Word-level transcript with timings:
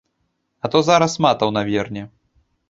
А 0.65 0.71
то 0.75 0.81
зараз 0.87 1.17
матаў 1.27 1.53
наверне. 1.59 2.09